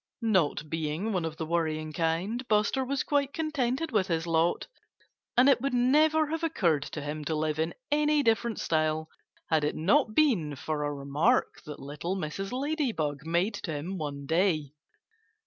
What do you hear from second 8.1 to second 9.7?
different style had